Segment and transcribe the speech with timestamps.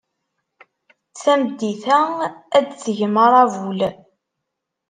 [1.21, 1.99] Tameddit-a,
[2.57, 3.79] ad d-tgem aṛabul.